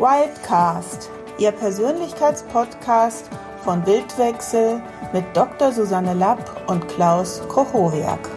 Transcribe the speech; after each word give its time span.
Wildcast, 0.00 1.10
Ihr 1.38 1.52
Persönlichkeitspodcast 1.52 3.28
von 3.62 3.84
Bildwechsel 3.84 4.80
mit 5.12 5.26
Dr. 5.34 5.72
Susanne 5.72 6.14
Lapp 6.14 6.70
und 6.70 6.88
Klaus 6.88 7.42
Kochowiak. 7.48 8.30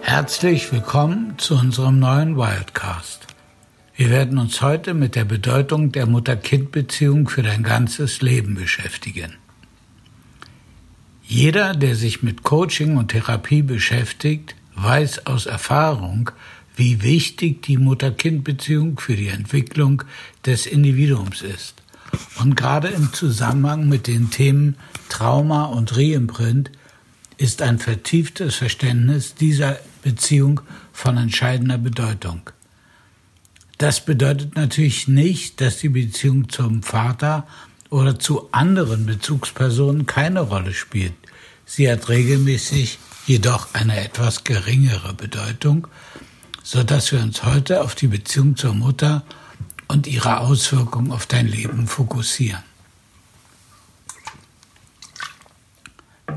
Herzlich 0.00 0.72
willkommen 0.72 1.34
zu 1.38 1.54
unserem 1.54 2.00
neuen 2.00 2.36
Wildcast. 2.36 3.28
Wir 3.94 4.10
werden 4.10 4.38
uns 4.38 4.60
heute 4.62 4.92
mit 4.92 5.14
der 5.14 5.24
Bedeutung 5.24 5.92
der 5.92 6.06
Mutter-Kind-Beziehung 6.06 7.28
für 7.28 7.44
dein 7.44 7.62
ganzes 7.62 8.20
Leben 8.20 8.56
beschäftigen. 8.56 9.36
Jeder, 11.22 11.72
der 11.72 11.94
sich 11.94 12.24
mit 12.24 12.42
Coaching 12.42 12.96
und 12.96 13.12
Therapie 13.12 13.62
beschäftigt, 13.62 14.56
weiß 14.74 15.26
aus 15.26 15.46
Erfahrung, 15.46 16.32
wie 16.76 17.02
wichtig 17.02 17.62
die 17.62 17.78
Mutter-Kind-Beziehung 17.78 19.00
für 19.00 19.16
die 19.16 19.28
Entwicklung 19.28 20.04
des 20.44 20.66
Individuums 20.66 21.42
ist. 21.42 21.74
Und 22.38 22.56
gerade 22.56 22.88
im 22.88 23.12
Zusammenhang 23.12 23.88
mit 23.88 24.06
den 24.06 24.30
Themen 24.30 24.76
Trauma 25.08 25.64
und 25.64 25.96
Reimprint 25.96 26.70
ist 27.38 27.62
ein 27.62 27.78
vertieftes 27.78 28.56
Verständnis 28.56 29.34
dieser 29.34 29.78
Beziehung 30.02 30.60
von 30.92 31.16
entscheidender 31.16 31.78
Bedeutung. 31.78 32.42
Das 33.78 34.04
bedeutet 34.04 34.56
natürlich 34.56 35.06
nicht, 35.08 35.60
dass 35.60 35.78
die 35.78 35.90
Beziehung 35.90 36.48
zum 36.48 36.82
Vater 36.82 37.46
oder 37.90 38.18
zu 38.18 38.48
anderen 38.52 39.04
Bezugspersonen 39.04 40.06
keine 40.06 40.40
Rolle 40.40 40.72
spielt. 40.72 41.12
Sie 41.66 41.90
hat 41.90 42.08
regelmäßig 42.08 42.98
jedoch 43.26 43.74
eine 43.74 44.00
etwas 44.00 44.44
geringere 44.44 45.12
Bedeutung, 45.12 45.88
so 46.66 46.82
dass 46.82 47.12
wir 47.12 47.20
uns 47.20 47.44
heute 47.44 47.80
auf 47.80 47.94
die 47.94 48.08
Beziehung 48.08 48.56
zur 48.56 48.74
Mutter 48.74 49.22
und 49.86 50.08
ihre 50.08 50.40
Auswirkungen 50.40 51.12
auf 51.12 51.26
dein 51.26 51.46
Leben 51.46 51.86
fokussieren. 51.86 52.64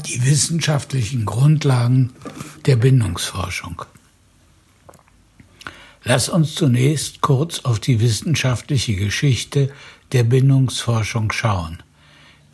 Die 0.06 0.24
wissenschaftlichen 0.24 1.26
Grundlagen 1.26 2.14
der 2.68 2.76
Bindungsforschung. 2.76 3.82
Lass 6.04 6.30
uns 6.30 6.54
zunächst 6.54 7.22
kurz 7.22 7.62
auf 7.62 7.80
die 7.80 8.00
wissenschaftliche 8.00 8.96
Geschichte 8.96 9.74
der 10.12 10.26
Bindungsforschung 10.26 11.32
schauen. 11.32 11.82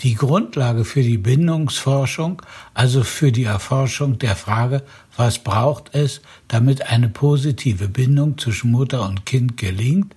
Die 0.01 0.15
Grundlage 0.15 0.83
für 0.83 1.01
die 1.01 1.17
Bindungsforschung, 1.17 2.41
also 2.73 3.03
für 3.03 3.31
die 3.31 3.45
Erforschung 3.45 4.19
der 4.19 4.35
Frage, 4.35 4.83
was 5.15 5.39
braucht 5.39 5.95
es, 5.95 6.21
damit 6.47 6.89
eine 6.89 7.07
positive 7.07 7.87
Bindung 7.87 8.37
zwischen 8.37 8.71
Mutter 8.71 9.07
und 9.07 9.25
Kind 9.25 9.57
gelingt, 9.57 10.13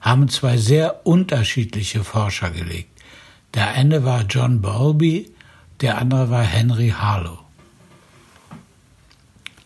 haben 0.00 0.28
zwei 0.28 0.56
sehr 0.56 1.06
unterschiedliche 1.06 2.04
Forscher 2.04 2.50
gelegt. 2.50 2.90
Der 3.54 3.72
eine 3.72 4.04
war 4.04 4.22
John 4.22 4.62
Bowlby, 4.62 5.30
der 5.80 5.98
andere 5.98 6.30
war 6.30 6.42
Henry 6.42 6.88
Harlow. 6.88 7.38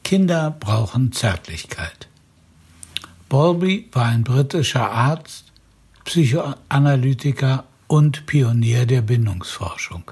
Kinder 0.02 0.50
brauchen 0.58 1.12
Zärtlichkeit. 1.12 2.08
Bowlby 3.28 3.88
war 3.92 4.06
ein 4.06 4.24
britischer 4.24 4.90
Arzt, 4.90 5.44
Psychoanalytiker 6.04 7.64
und 7.86 8.26
Pionier 8.26 8.86
der 8.86 9.02
Bindungsforschung. 9.02 10.10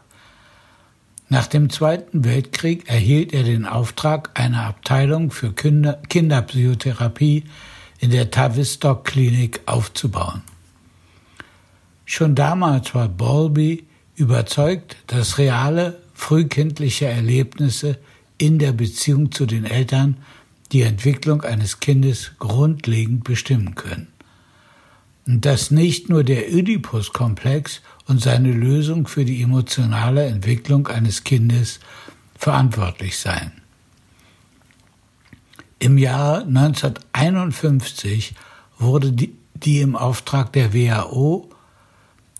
Nach 1.29 1.47
dem 1.47 1.71
Zweiten 1.71 2.25
Weltkrieg 2.25 2.89
erhielt 2.89 3.33
er 3.33 3.43
den 3.43 3.67
Auftrag, 3.67 4.31
eine 4.35 4.63
Abteilung 4.63 5.31
für 5.31 5.53
Kinder 5.53 5.95
Kinderpsychotherapie 6.09 7.45
in 7.99 8.11
der 8.11 8.31
Tavistock 8.31 9.05
Klinik 9.05 9.61
aufzubauen. 9.67 10.43
Schon 12.05 12.35
damals 12.35 12.95
war 12.95 13.09
Bowlby 13.09 13.85
überzeugt, 14.15 14.97
dass 15.07 15.39
reale 15.39 15.99
frühkindliche 16.15 17.07
Erlebnisse 17.07 17.99
in 18.37 18.59
der 18.59 18.73
Beziehung 18.73 19.33
zu 19.33 19.47
den 19.47 19.65
Eltern 19.65 20.19
die 20.73 20.83
Entwicklung 20.83 21.43
eines 21.43 21.81
Kindes 21.81 22.33
grundlegend 22.39 23.25
bestimmen 23.25 23.75
können 23.75 24.14
dass 25.27 25.71
nicht 25.71 26.09
nur 26.09 26.23
der 26.23 26.53
Oedipus-Komplex 26.53 27.81
und 28.07 28.21
seine 28.21 28.53
Lösung 28.53 29.07
für 29.07 29.25
die 29.25 29.43
emotionale 29.43 30.27
Entwicklung 30.27 30.89
eines 30.89 31.25
Kindes 31.25 31.81
verantwortlich 32.39 33.19
seien. 33.19 33.53
Im 35.79 35.99
Jahr 35.99 36.43
1951 36.43 38.35
wurde 38.79 39.13
die, 39.13 39.35
die 39.55 39.81
im 39.81 39.97
Auftrag 39.97 40.53
der 40.53 40.75
WHO 40.75 41.49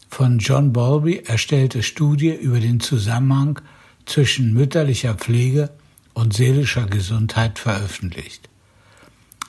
von 0.09 0.39
John 0.39 0.73
Bowlby 0.73 1.25
erstellte 1.27 1.83
Studie 1.83 2.35
über 2.35 2.61
den 2.61 2.81
Zusammenhang 2.81 3.61
zwischen 4.07 4.53
mütterlicher 4.53 5.15
Pflege 5.15 5.71
und 6.13 6.35
seelischer 6.35 6.87
Gesundheit 6.87 7.59
veröffentlicht. 7.59 8.49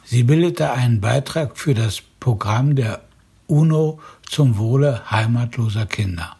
Sie 0.03 0.23
bildete 0.23 0.71
einen 0.71 1.01
Beitrag 1.01 1.57
für 1.57 1.73
das 1.73 2.01
Programm 2.19 2.75
der 2.75 3.04
UNO 3.47 3.99
zum 4.29 4.57
Wohle 4.57 5.09
heimatloser 5.09 5.85
Kinder. 5.85 6.35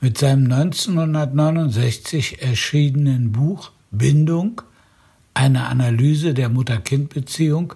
Mit 0.00 0.18
seinem 0.18 0.52
1969 0.52 2.42
erschienenen 2.42 3.32
Buch 3.32 3.70
Bindung, 3.90 4.62
eine 5.34 5.66
Analyse 5.66 6.34
der 6.34 6.48
Mutter-Kind-Beziehung, 6.48 7.74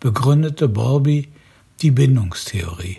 begründete 0.00 0.68
Bowlby 0.68 1.28
die 1.82 1.90
Bindungstheorie. 1.90 2.98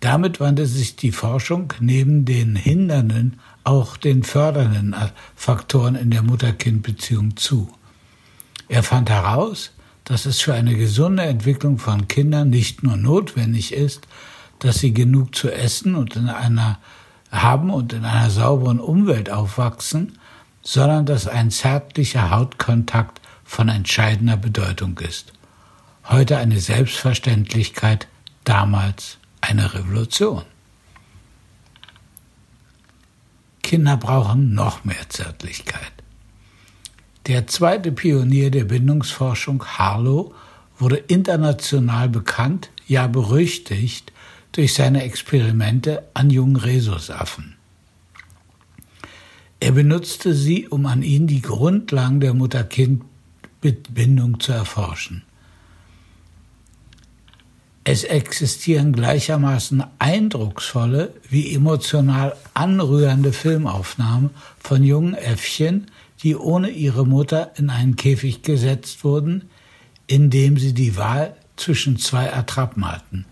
Damit 0.00 0.40
wandte 0.40 0.66
sich 0.66 0.96
die 0.96 1.12
Forschung 1.12 1.72
neben 1.80 2.24
den 2.24 2.54
hindernden 2.54 3.40
auch 3.64 3.96
den 3.96 4.22
fördernden 4.22 4.94
Faktoren 5.34 5.96
in 5.96 6.10
der 6.10 6.22
Mutter-Kind-Beziehung 6.22 7.36
zu. 7.36 7.68
Er 8.68 8.82
fand 8.82 9.10
heraus, 9.10 9.72
dass 10.06 10.24
es 10.24 10.40
für 10.40 10.54
eine 10.54 10.76
gesunde 10.76 11.24
Entwicklung 11.24 11.78
von 11.78 12.08
Kindern 12.08 12.48
nicht 12.48 12.82
nur 12.82 12.96
notwendig 12.96 13.74
ist, 13.74 14.06
dass 14.60 14.78
sie 14.78 14.94
genug 14.94 15.34
zu 15.34 15.52
essen 15.52 15.96
und 15.96 16.16
in 16.16 16.28
einer 16.28 16.78
haben 17.30 17.70
und 17.70 17.92
in 17.92 18.04
einer 18.04 18.30
sauberen 18.30 18.78
Umwelt 18.78 19.30
aufwachsen, 19.30 20.18
sondern 20.62 21.06
dass 21.06 21.26
ein 21.26 21.50
zärtlicher 21.50 22.30
Hautkontakt 22.30 23.20
von 23.44 23.68
entscheidender 23.68 24.36
Bedeutung 24.36 24.96
ist. 24.98 25.32
Heute 26.04 26.38
eine 26.38 26.60
Selbstverständlichkeit, 26.60 28.06
damals 28.44 29.18
eine 29.40 29.74
Revolution. 29.74 30.44
Kinder 33.62 33.96
brauchen 33.96 34.54
noch 34.54 34.84
mehr 34.84 35.08
Zärtlichkeit. 35.08 35.92
Der 37.26 37.48
zweite 37.48 37.90
Pionier 37.90 38.52
der 38.52 38.64
Bindungsforschung, 38.64 39.64
Harlow, 39.64 40.32
wurde 40.78 40.96
international 40.96 42.08
bekannt, 42.08 42.70
ja 42.86 43.08
berüchtigt, 43.08 44.12
durch 44.52 44.74
seine 44.74 45.02
Experimente 45.02 46.04
an 46.14 46.30
jungen 46.30 46.56
Rhesusaffen. 46.56 47.56
Er 49.58 49.72
benutzte 49.72 50.34
sie, 50.34 50.68
um 50.68 50.86
an 50.86 51.02
ihnen 51.02 51.26
die 51.26 51.42
Grundlagen 51.42 52.20
der 52.20 52.34
Mutter-Kind-Bindung 52.34 54.38
zu 54.38 54.52
erforschen. 54.52 55.24
Es 57.82 58.04
existieren 58.04 58.92
gleichermaßen 58.92 59.82
eindrucksvolle 59.98 61.14
wie 61.28 61.54
emotional 61.54 62.36
anrührende 62.54 63.32
Filmaufnahmen 63.32 64.30
von 64.58 64.84
jungen 64.84 65.14
Äffchen, 65.14 65.90
die 66.22 66.36
ohne 66.36 66.70
ihre 66.70 67.06
Mutter 67.06 67.52
in 67.56 67.70
einen 67.70 67.96
Käfig 67.96 68.42
gesetzt 68.42 69.04
wurden, 69.04 69.50
in 70.06 70.30
dem 70.30 70.56
sie 70.56 70.72
die 70.72 70.96
Wahl 70.96 71.36
zwischen 71.56 71.98
zwei 71.98 72.32
Attrappen 72.32 72.90
hatten. 72.90 73.26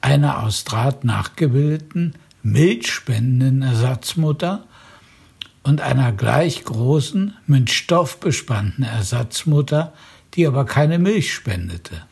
Einer 0.00 0.42
aus 0.42 0.64
Draht 0.64 1.04
nachgebildeten, 1.04 2.14
milchspendenden 2.42 3.62
Ersatzmutter 3.62 4.66
und 5.62 5.80
einer 5.80 6.12
gleich 6.12 6.64
großen, 6.64 7.34
mit 7.46 7.70
Stoff 7.70 8.18
bespannten 8.18 8.82
Ersatzmutter, 8.84 9.92
die 10.34 10.46
aber 10.46 10.64
keine 10.64 10.98
Milch 10.98 11.34
spendete. 11.34 12.02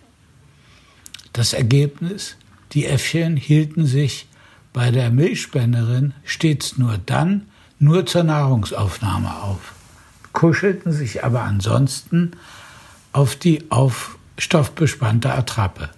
Das 1.32 1.52
Ergebnis? 1.52 2.36
Die 2.72 2.84
Äffchen 2.84 3.36
hielten 3.36 3.86
sich 3.86 4.26
bei 4.74 4.90
der 4.90 5.10
Milchspenderin 5.10 6.12
stets 6.24 6.76
nur 6.76 6.98
dann, 6.98 7.46
nur 7.78 8.04
zur 8.04 8.24
Nahrungsaufnahme 8.24 9.34
auf 9.42 9.77
kuschelten 10.38 10.92
sich 10.92 11.24
aber 11.24 11.42
ansonsten 11.42 12.30
auf 13.12 13.34
die 13.34 13.72
auf 13.72 14.20
Stoff 14.38 14.70
bespannte 14.70 15.34
Attrappe. 15.34 15.90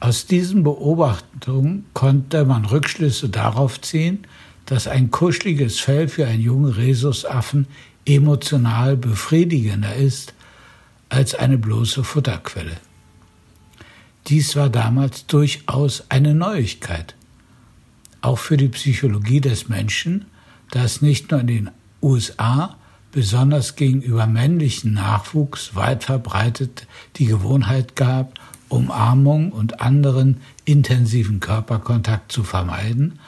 Aus 0.00 0.26
diesen 0.26 0.64
Beobachtungen 0.64 1.86
konnte 1.94 2.44
man 2.44 2.64
Rückschlüsse 2.64 3.28
darauf 3.28 3.80
ziehen, 3.80 4.26
dass 4.66 4.88
ein 4.88 5.12
kuscheliges 5.12 5.78
Fell 5.78 6.08
für 6.08 6.26
einen 6.26 6.42
jungen 6.42 6.72
Rhesusaffen 6.72 7.68
emotional 8.04 8.96
befriedigender 8.96 9.94
ist 9.94 10.34
als 11.08 11.36
eine 11.36 11.56
bloße 11.56 12.02
Futterquelle. 12.02 12.78
Dies 14.26 14.56
war 14.56 14.70
damals 14.70 15.24
durchaus 15.26 16.02
eine 16.08 16.34
Neuigkeit, 16.34 17.14
auch 18.22 18.40
für 18.40 18.56
die 18.56 18.70
Psychologie 18.70 19.40
des 19.40 19.68
Menschen, 19.68 20.24
da 20.72 20.82
es 20.82 21.00
nicht 21.00 21.30
nur 21.30 21.38
in 21.38 21.46
den 21.46 21.70
USA, 22.02 22.74
besonders 23.12 23.76
gegenüber 23.76 24.26
männlichen 24.26 24.94
Nachwuchs 24.94 25.74
weit 25.74 26.04
verbreitet 26.04 26.86
die 27.16 27.26
Gewohnheit 27.26 27.96
gab, 27.96 28.34
Umarmung 28.68 29.50
und 29.50 29.80
anderen 29.80 30.40
intensiven 30.64 31.40
Körperkontakt 31.40 32.30
zu 32.30 32.44
vermeiden, 32.44 33.18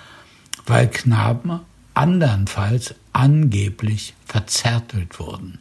weil 0.67 0.89
Knaben 0.89 1.61
andernfalls 1.95 2.95
angeblich 3.13 4.15
verzärtelt 4.27 5.19
wurden. 5.19 5.59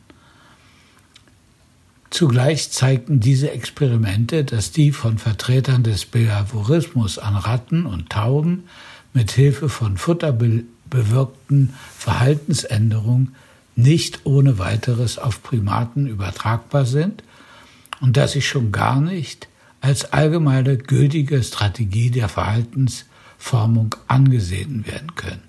Zugleich 2.10 2.72
zeigten 2.72 3.20
diese 3.20 3.52
Experimente, 3.52 4.44
dass 4.44 4.72
die 4.72 4.92
von 4.92 5.18
Vertretern 5.20 5.84
des 5.84 6.06
Behaviorismus 6.06 7.20
an 7.20 7.36
Ratten 7.36 7.86
und 7.86 8.10
Tauben 8.10 8.64
mit 9.14 9.32
Hilfe 9.32 9.70
von 9.70 9.98
Futter 9.98 10.34
bewirkten 10.34 11.74
Verhaltensänderungen 11.96 13.36
nicht 13.80 14.26
ohne 14.26 14.60
weiteres 14.60 15.18
auf 15.18 15.42
Primaten 15.42 16.08
übertragbar 16.08 16.86
sind 16.86 17.24
und 18.02 18.18
dass 18.18 18.34
sie 18.34 18.42
schon 18.42 18.72
gar 18.72 19.00
nicht 19.00 19.48
als 19.82 20.12
allgemeine 20.12 20.78
gültige 20.78 21.42
Strategie 21.42 22.12
der 22.12 22.28
Verhaltensformung 22.28 23.96
angesehen 24.08 24.86
werden 24.86 25.16
können. 25.16 25.44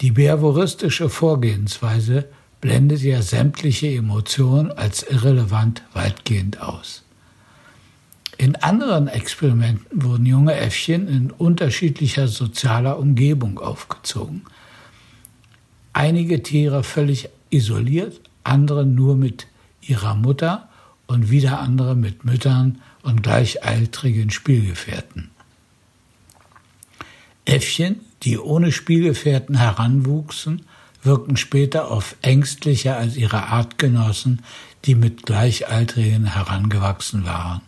Die 0.00 0.12
behavioristische 0.12 1.10
Vorgehensweise 1.10 2.28
blendet 2.60 3.02
ja 3.02 3.20
sämtliche 3.22 3.88
Emotionen 3.88 4.70
als 4.70 5.02
irrelevant 5.02 5.82
weitgehend 5.92 6.62
aus. 6.62 7.02
In 8.38 8.56
anderen 8.56 9.08
Experimenten 9.08 10.02
wurden 10.02 10.24
junge 10.24 10.54
Äffchen 10.54 11.08
in 11.08 11.30
unterschiedlicher 11.30 12.28
sozialer 12.28 12.98
Umgebung 12.98 13.58
aufgezogen. 13.58 14.42
Einige 15.92 16.42
Tiere 16.42 16.84
völlig 16.84 17.28
isoliert, 17.50 18.20
andere 18.44 18.86
nur 18.86 19.16
mit 19.16 19.46
ihrer 19.80 20.14
Mutter 20.14 20.68
und 21.06 21.30
wieder 21.30 21.60
andere 21.60 21.96
mit 21.96 22.24
Müttern 22.24 22.80
und 23.02 23.22
gleichaltrigen 23.22 24.30
Spielgefährten. 24.30 25.30
Äffchen, 27.44 28.00
die 28.22 28.38
ohne 28.38 28.70
Spielgefährten 28.70 29.56
heranwuchsen, 29.56 30.62
wirken 31.02 31.36
später 31.36 31.90
oft 31.90 32.16
ängstlicher 32.22 32.96
als 32.96 33.16
ihre 33.16 33.44
Artgenossen, 33.44 34.42
die 34.84 34.94
mit 34.94 35.24
Gleichaltrigen 35.24 36.26
herangewachsen 36.26 37.24
waren. 37.24 37.62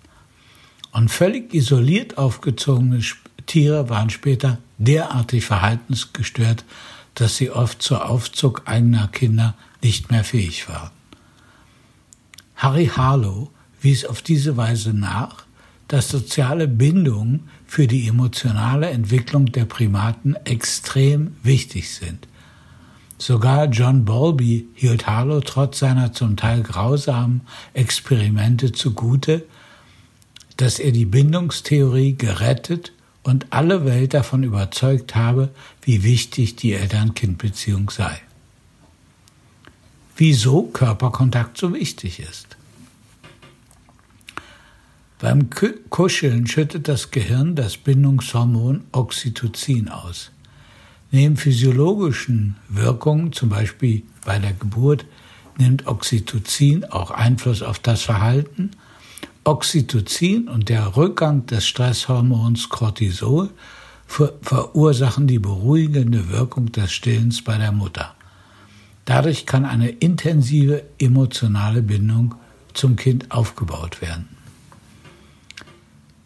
Und 0.93 1.11
völlig 1.11 1.55
isoliert 1.55 2.19
aufgezogene 2.19 3.01
Tiere 3.47 3.89
waren 3.89 4.11
später 4.11 4.59
derartig 4.79 5.45
verhaltensgestört, 5.45 6.65
dass 7.15 7.37
sie 7.37 7.51
oft 7.51 7.83
zur 7.83 8.09
Aufzug 8.09 8.63
eigener 8.67 9.09
Kinder 9.09 9.55
nicht 9.83 10.11
mehr 10.11 10.25
fähig 10.25 10.69
waren. 10.69 10.91
Harry 12.57 12.87
Harlow 12.87 13.51
wies 13.81 14.05
auf 14.05 14.23
diese 14.23 14.57
Weise 14.57 14.95
nach, 14.95 15.45
dass 15.89 16.09
soziale 16.09 16.69
Bindungen 16.69 17.49
für 17.67 17.87
die 17.87 18.07
emotionale 18.09 18.89
Entwicklung 18.91 19.47
der 19.47 19.65
Primaten 19.65 20.37
extrem 20.45 21.37
wichtig 21.43 21.91
sind. 21.91 22.29
Sogar 23.19 23.67
John 23.67 24.05
Bowlby 24.05 24.69
hielt 24.75 25.07
Harlow 25.07 25.41
trotz 25.41 25.81
seiner 25.81 26.13
zum 26.13 26.37
Teil 26.37 26.63
grausamen 26.63 27.43
Experimente 27.75 28.73
zugute, 28.73 29.45
dass 30.57 30.79
er 30.79 30.93
die 30.93 31.05
Bindungstheorie 31.05 32.17
gerettet 32.17 32.93
und 33.23 33.47
alle 33.51 33.85
Welt 33.85 34.15
davon 34.15 34.43
überzeugt 34.43 35.15
habe, 35.15 35.51
wie 35.83 36.03
wichtig 36.03 36.57
die 36.57 36.73
Eltern-Kind-Beziehung 36.73 37.91
sei 37.91 38.21
wieso 40.17 40.63
Körperkontakt 40.63 41.59
so 41.59 41.75
wichtig 41.75 42.21
ist. 42.21 42.57
Beim 45.19 45.51
Kuscheln 45.91 46.47
schüttet 46.47 46.89
das 46.89 47.11
Gehirn 47.11 47.55
das 47.55 47.77
Bindungshormon 47.77 48.85
Oxytocin 48.93 49.89
aus. 49.89 50.33
Neben 51.13 51.37
physiologischen 51.37 52.57
Wirkungen, 52.69 53.33
zum 53.33 53.49
Beispiel 53.49 54.03
bei 54.25 54.39
der 54.39 54.53
Geburt, 54.53 55.05
nimmt 55.59 55.87
Oxytocin 55.87 56.85
auch 56.85 57.11
Einfluss 57.11 57.63
auf 57.63 57.79
das 57.79 58.03
Verhalten. 58.03 58.71
Oxytocin 59.45 60.49
und 60.49 60.69
der 60.69 60.97
Rückgang 60.97 61.47
des 61.47 61.67
Stresshormons 61.67 62.69
Cortisol 62.69 63.51
verursachen 64.07 65.27
die 65.27 65.39
beruhigende 65.39 66.29
Wirkung 66.29 66.71
des 66.71 66.93
Stillens 66.93 67.43
bei 67.43 67.59
der 67.59 67.73
Mutter. 67.73 68.15
Dadurch 69.05 69.47
kann 69.47 69.65
eine 69.65 69.89
intensive 69.89 70.85
emotionale 70.99 71.83
Bindung 71.83 72.35
zum 72.73 72.95
Kind 72.95 73.33
aufgebaut 73.33 74.01
werden. 74.01 74.29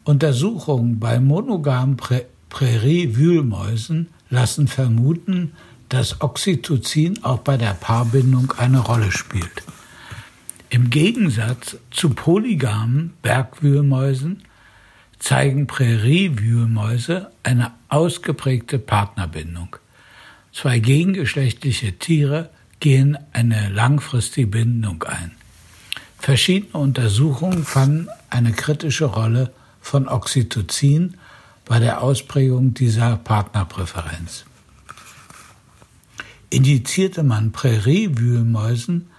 Untersuchungen 0.05 1.01
bei 1.01 1.19
monogamen 1.19 1.97
Prä 1.97 2.27
Prärie-Wühlmäusen 2.49 4.09
lassen 4.31 4.69
vermuten, 4.69 5.53
dass 5.89 6.21
Oxytocin 6.21 7.23
auch 7.25 7.41
bei 7.41 7.57
der 7.57 7.75
Paarbindung 7.75 8.53
eine 8.57 8.79
Rolle 8.79 9.11
spielt. 9.11 9.63
Im 10.69 10.91
Gegensatz 10.91 11.77
zu 11.91 12.11
polygamen 12.11 13.15
Bergwühlmäusen 13.23 14.43
zeigen 15.19 15.67
Präriewühlmäuse 15.67 17.31
eine 17.43 17.73
ausgeprägte 17.89 18.79
Partnerbindung. 18.79 19.77
Zwei 20.53 20.81
gegengeschlechtliche 20.81 21.93
Tiere 21.99 22.51
gehen 22.81 23.17
eine 23.33 23.69
langfristige 23.69 24.49
Bindung 24.49 25.05
ein. 25.05 25.33
Verschiedene 26.19 26.79
Untersuchungen 26.79 27.65
fanden 27.65 28.09
eine 28.31 28.53
kritische 28.53 29.05
Rolle 29.05 29.53
von 29.81 30.09
Oxytocin 30.09 31.17
bei 31.65 31.79
der 31.79 32.03
Ausprägung 32.03 32.75
dieser 32.75 33.17
Partnerpräferenz. 33.17 34.45
Indizierte 36.51 37.23
man 37.23 37.53
Präriewühlmäusen 37.53 39.11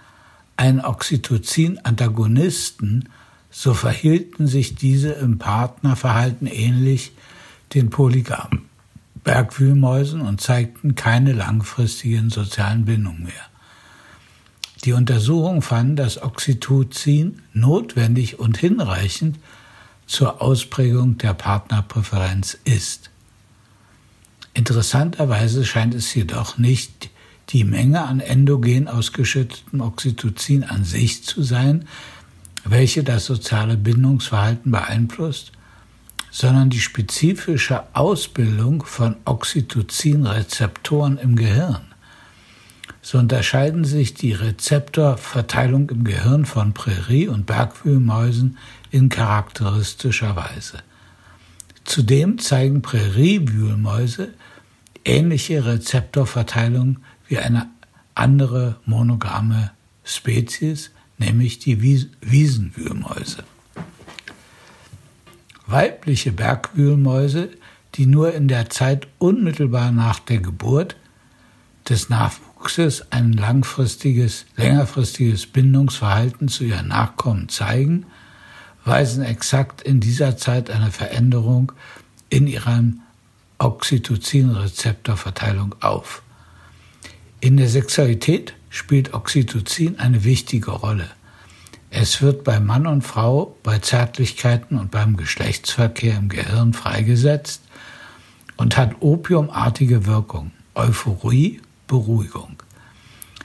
einen 0.58 0.80
Oxytocin-Antagonisten, 0.80 3.08
so 3.50 3.72
verhielten 3.72 4.46
sich 4.46 4.74
diese 4.74 5.12
im 5.12 5.38
Partnerverhalten 5.38 6.46
ähnlich 6.46 7.12
den 7.72 7.88
Polygamen. 7.90 8.66
Bergwühlmäusen 9.24 10.20
und 10.20 10.40
zeigten 10.40 10.94
keine 10.94 11.32
langfristigen 11.32 12.30
sozialen 12.30 12.84
Bindungen 12.84 13.24
mehr. 13.24 13.32
Die 14.84 14.92
Untersuchung 14.92 15.60
fand, 15.62 15.98
dass 15.98 16.22
Oxytocin 16.22 17.42
notwendig 17.52 18.38
und 18.38 18.58
hinreichend 18.58 19.38
zur 20.06 20.40
Ausprägung 20.42 21.18
der 21.18 21.34
Partnerpräferenz 21.34 22.56
ist. 22.64 23.10
Interessanterweise 24.54 25.64
scheint 25.64 25.94
es 25.94 26.14
jedoch 26.14 26.58
nicht 26.58 27.10
die 27.50 27.64
Menge 27.64 28.02
an 28.02 28.20
endogen 28.20 28.88
ausgeschüttetem 28.88 29.80
Oxytocin 29.80 30.64
an 30.64 30.84
sich 30.84 31.24
zu 31.24 31.42
sein, 31.42 31.86
welche 32.64 33.02
das 33.02 33.24
soziale 33.24 33.76
Bindungsverhalten 33.76 34.70
beeinflusst, 34.70 35.52
sondern 36.30 36.68
die 36.68 36.80
spezifische 36.80 37.84
Ausbildung 37.94 38.84
von 38.84 39.16
Oxytocin-Rezeptoren 39.24 41.16
im 41.16 41.36
Gehirn. 41.36 41.86
So 43.00 43.16
unterscheiden 43.16 43.84
sich 43.84 44.12
die 44.12 44.32
Rezeptorverteilung 44.32 45.88
im 45.88 46.04
Gehirn 46.04 46.44
von 46.44 46.74
Prärie- 46.74 47.28
und 47.28 47.46
Bergwühlmäusen 47.46 48.58
in 48.90 49.08
charakteristischer 49.08 50.36
Weise. 50.36 50.82
Zudem 51.84 52.38
zeigen 52.38 52.82
Präriewühlmäuse 52.82 54.34
ähnliche 55.06 55.64
Rezeptorverteilung 55.64 56.98
wie 57.28 57.38
eine 57.38 57.68
andere 58.14 58.76
monogame 58.84 59.70
Spezies, 60.04 60.90
nämlich 61.18 61.58
die 61.58 61.82
Wiesenwühlmäuse. 61.82 63.44
Weibliche 65.66 66.32
Bergwühlmäuse, 66.32 67.50
die 67.94 68.06
nur 68.06 68.34
in 68.34 68.48
der 68.48 68.70
Zeit 68.70 69.06
unmittelbar 69.18 69.92
nach 69.92 70.18
der 70.18 70.38
Geburt 70.38 70.96
des 71.88 72.08
Nachwuchses 72.08 73.12
ein 73.12 73.32
langfristiges, 73.32 74.46
längerfristiges 74.56 75.46
Bindungsverhalten 75.46 76.48
zu 76.48 76.64
ihren 76.64 76.88
Nachkommen 76.88 77.48
zeigen, 77.48 78.06
weisen 78.84 79.22
exakt 79.22 79.82
in 79.82 80.00
dieser 80.00 80.36
Zeit 80.36 80.70
eine 80.70 80.90
Veränderung 80.90 81.70
in 82.30 82.46
ihrer 82.46 82.82
Oxytocin-Rezeptorverteilung 83.58 85.74
auf. 85.80 86.22
In 87.40 87.56
der 87.56 87.68
Sexualität 87.68 88.54
spielt 88.68 89.14
Oxytocin 89.14 90.00
eine 90.00 90.24
wichtige 90.24 90.72
Rolle. 90.72 91.08
Es 91.88 92.20
wird 92.20 92.42
bei 92.42 92.58
Mann 92.58 92.84
und 92.84 93.02
Frau, 93.02 93.56
bei 93.62 93.78
Zärtlichkeiten 93.78 94.76
und 94.76 94.90
beim 94.90 95.16
Geschlechtsverkehr 95.16 96.16
im 96.16 96.28
Gehirn 96.28 96.72
freigesetzt 96.72 97.62
und 98.56 98.76
hat 98.76 98.96
opiumartige 99.00 100.04
Wirkung, 100.04 100.50
Euphorie, 100.74 101.60
Beruhigung. 101.86 102.56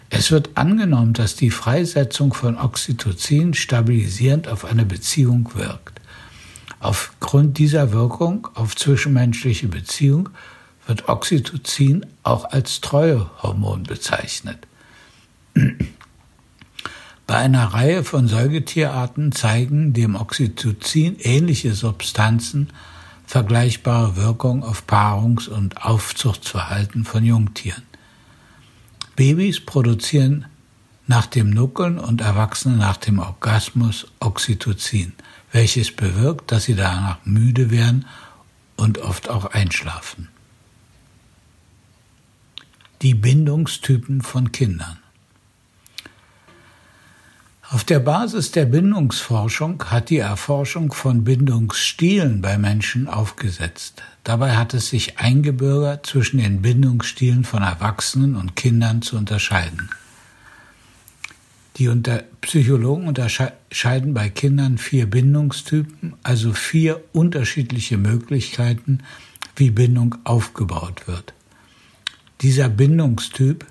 Es 0.09 0.31
wird 0.31 0.49
angenommen, 0.55 1.13
dass 1.13 1.35
die 1.35 1.51
Freisetzung 1.51 2.33
von 2.33 2.57
Oxytocin 2.57 3.53
stabilisierend 3.53 4.47
auf 4.47 4.65
eine 4.65 4.85
Beziehung 4.85 5.51
wirkt. 5.53 6.01
Aufgrund 6.79 7.59
dieser 7.59 7.91
Wirkung 7.91 8.47
auf 8.55 8.75
zwischenmenschliche 8.75 9.67
Beziehung 9.67 10.29
wird 10.87 11.09
Oxytocin 11.09 12.05
auch 12.23 12.45
als 12.45 12.81
Treuehormon 12.81 13.83
bezeichnet. 13.83 14.67
Bei 17.27 17.37
einer 17.37 17.67
Reihe 17.67 18.03
von 18.03 18.27
Säugetierarten 18.27 19.31
zeigen 19.31 19.93
dem 19.93 20.15
Oxytocin 20.15 21.17
ähnliche 21.19 21.73
Substanzen 21.73 22.69
vergleichbare 23.25 24.17
Wirkung 24.17 24.63
auf 24.63 24.83
Paarungs- 24.85 25.47
und 25.47 25.85
Aufzuchtsverhalten 25.85 27.05
von 27.05 27.23
Jungtieren. 27.23 27.83
Babys 29.15 29.59
produzieren 29.61 30.45
nach 31.07 31.25
dem 31.25 31.49
Nuckeln 31.49 31.97
und 31.97 32.21
Erwachsene 32.21 32.75
nach 32.75 32.97
dem 32.97 33.19
Orgasmus 33.19 34.07
Oxytocin, 34.19 35.13
welches 35.51 35.95
bewirkt, 35.95 36.51
dass 36.51 36.65
sie 36.65 36.75
danach 36.75 37.17
müde 37.25 37.71
werden 37.71 38.05
und 38.75 38.99
oft 38.99 39.29
auch 39.29 39.45
einschlafen. 39.45 40.29
Die 43.03 43.15
Bindungstypen 43.15 44.21
von 44.21 44.53
Kindern. 44.53 44.97
Auf 47.69 47.83
der 47.83 47.99
Basis 47.99 48.51
der 48.51 48.63
Bindungsforschung 48.63 49.83
hat 49.87 50.09
die 50.09 50.19
Erforschung 50.19 50.93
von 50.93 51.25
Bindungsstilen 51.25 52.41
bei 52.41 52.57
Menschen 52.57 53.09
aufgesetzt. 53.09 54.01
Dabei 54.23 54.55
hat 54.55 54.73
es 54.73 54.87
sich 54.87 55.19
eingebürgert, 55.19 56.05
zwischen 56.05 56.37
den 56.37 56.61
Bindungsstilen 56.61 57.43
von 57.43 57.61
Erwachsenen 57.61 58.37
und 58.37 58.55
Kindern 58.55 59.01
zu 59.01 59.17
unterscheiden. 59.17 59.89
Die 61.75 61.89
unter 61.89 62.23
Psychologen 62.39 63.09
unterscheiden 63.09 64.13
bei 64.13 64.29
Kindern 64.29 64.77
vier 64.77 65.07
Bindungstypen, 65.07 66.13
also 66.23 66.53
vier 66.53 67.03
unterschiedliche 67.11 67.97
Möglichkeiten, 67.97 68.99
wie 69.57 69.71
Bindung 69.71 70.15
aufgebaut 70.23 71.05
wird. 71.05 71.33
Dieser 72.41 72.69
Bindungstyp 72.69 73.65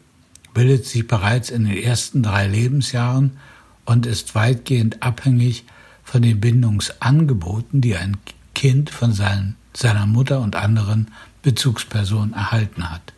bildet 0.55 0.87
sich 0.87 1.07
bereits 1.07 1.51
in 1.51 1.65
den 1.65 1.77
ersten 1.77 2.23
drei 2.23 2.47
Lebensjahren 2.47 3.39
und 3.85 4.07
ist 4.07 4.35
weitgehend 4.35 5.03
abhängig 5.03 5.65
von 6.05 6.23
den 6.23 6.41
Bindungsangeboten, 6.41 7.81
die 7.81 7.97
ein 7.97 8.17
Kind 8.55 8.91
von 8.91 9.13
seinen, 9.13 9.57
seiner 9.75 10.07
Mutter 10.07 10.41
und 10.41 10.57
anderen 10.57 11.11
Bezugspersonen 11.43 12.35
erhalten 12.35 12.91
hat. 12.91 13.13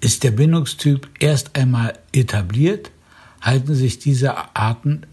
Ist 0.00 0.22
der 0.22 0.32
Bindungstyp 0.32 1.08
erst 1.18 1.56
einmal 1.56 1.98
etabliert, 2.12 2.90
halten 3.40 3.74
sich 3.74 3.98
diese 3.98 4.54
Arten 4.56 5.06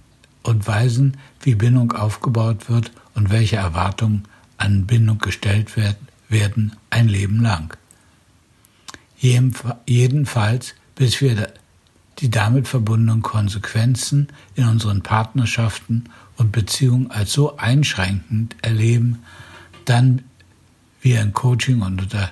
und 0.43 0.67
Weisen, 0.67 1.17
wie 1.41 1.55
Bindung 1.55 1.91
aufgebaut 1.93 2.69
wird 2.69 2.91
und 3.15 3.29
welche 3.29 3.57
Erwartungen 3.57 4.23
an 4.57 4.85
Bindung 4.87 5.19
gestellt 5.19 5.75
werden, 6.29 6.75
ein 6.89 7.07
Leben 7.07 7.41
lang. 7.41 7.77
Jedenfalls, 9.21 10.73
bis 10.95 11.21
wir 11.21 11.53
die 12.19 12.31
damit 12.31 12.67
verbundenen 12.67 13.21
Konsequenzen 13.21 14.29
in 14.55 14.67
unseren 14.67 15.03
Partnerschaften 15.03 16.05
und 16.37 16.51
Beziehungen 16.51 17.11
als 17.11 17.31
so 17.31 17.57
einschränkend 17.57 18.55
erleben, 18.63 19.23
dann 19.85 20.23
wir 21.01 21.21
in 21.21 21.33
Coaching 21.33 21.81
und 21.81 22.01
unter, 22.01 22.31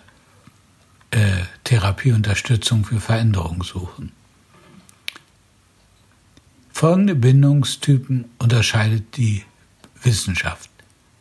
äh, 1.12 1.44
Therapieunterstützung 1.64 2.86
für 2.86 3.00
Veränderung 3.00 3.64
suchen. 3.64 4.12
Folgende 6.72 7.16
Bindungstypen 7.16 8.26
unterscheidet 8.40 9.18
die 9.18 9.44
Wissenschaft. 10.02 10.70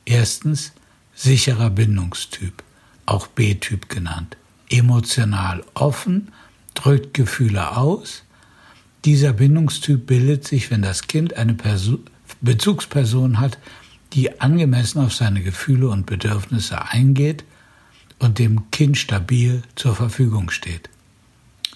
Erstens 0.05 0.73
sicherer 1.15 1.71
Bindungstyp, 1.71 2.63
auch 3.07 3.27
B-Typ 3.27 3.89
genannt. 3.89 4.37
Emotional 4.71 5.65
offen, 5.75 6.33
drückt 6.75 7.15
Gefühle 7.15 7.77
aus, 7.77 8.25
dieser 9.05 9.33
Bindungstyp 9.33 10.07
bildet 10.07 10.47
sich, 10.47 10.71
wenn 10.71 10.83
das 10.83 11.07
Kind 11.07 11.35
eine 11.37 11.55
Perso 11.55 11.99
Bezugsperson 12.41 13.41
hat, 13.41 13.59
die 14.13 14.41
angemessen 14.41 15.01
auf 15.01 15.15
seine 15.15 15.43
Gefühle 15.43 15.89
und 15.89 16.07
Bedürfnisse 16.07 16.83
eingeht 16.83 17.45
und 18.19 18.39
dem 18.39 18.71
Kind 18.71 18.99
stabil 18.99 19.63
zur 19.77 19.95
Verfügung 19.95 20.51
steht. 20.51 20.89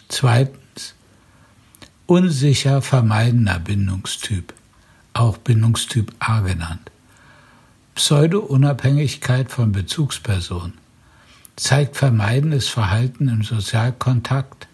Zweitens, 0.08 0.94
unsicher 2.06 2.82
vermeidender 2.82 3.58
Bindungstyp, 3.58 4.52
auch 5.14 5.38
Bindungstyp 5.38 6.12
A 6.18 6.40
genannt. 6.40 6.90
Pseudo-Unabhängigkeit 7.94 9.50
von 9.50 9.72
Bezugsperson 9.72 10.74
zeigt 11.56 11.96
vermeidendes 11.96 12.68
Verhalten 12.68 13.28
im 13.28 13.42
Sozialkontakt, 13.42 14.68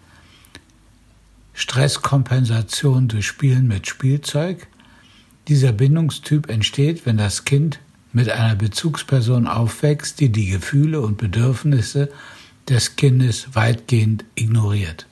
Stresskompensation 1.53 3.09
durch 3.09 3.27
Spielen 3.27 3.67
mit 3.67 3.87
Spielzeug. 3.87 4.67
Dieser 5.49 5.73
Bindungstyp 5.73 6.49
entsteht, 6.49 7.05
wenn 7.05 7.17
das 7.17 7.43
Kind 7.43 7.79
mit 8.13 8.29
einer 8.29 8.55
Bezugsperson 8.55 9.47
aufwächst, 9.47 10.19
die 10.19 10.29
die 10.29 10.47
Gefühle 10.47 11.01
und 11.01 11.17
Bedürfnisse 11.17 12.09
des 12.69 12.95
Kindes 12.95 13.55
weitgehend 13.55 14.23
ignoriert. 14.35 15.05